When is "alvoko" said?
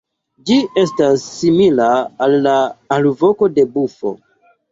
2.97-3.51